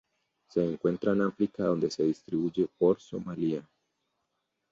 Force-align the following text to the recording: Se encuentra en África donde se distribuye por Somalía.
Se 0.49 0.65
encuentra 0.67 1.11
en 1.11 1.21
África 1.21 1.63
donde 1.65 1.91
se 1.91 2.01
distribuye 2.01 2.67
por 2.79 2.99
Somalía. 2.99 3.61